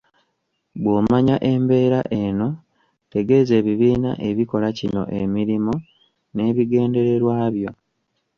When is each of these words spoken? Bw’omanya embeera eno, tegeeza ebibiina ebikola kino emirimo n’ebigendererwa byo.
Bw’omanya 0.81 1.35
embeera 1.51 1.99
eno, 2.23 2.49
tegeeza 3.11 3.53
ebibiina 3.61 4.11
ebikola 4.29 4.67
kino 4.77 5.01
emirimo 5.21 5.73
n’ebigendererwa 6.35 7.33
byo. 7.55 7.71